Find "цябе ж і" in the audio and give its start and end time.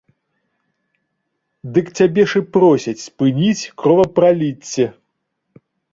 2.01-2.45